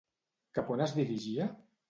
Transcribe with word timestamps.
Cap 0.59 0.71
on 0.77 0.81
es 0.87 0.95
dirigia? 1.01 1.49